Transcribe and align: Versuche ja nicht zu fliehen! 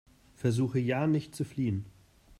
Versuche 0.33 0.79
ja 0.79 1.05
nicht 1.05 1.35
zu 1.35 1.45
fliehen! 1.45 1.85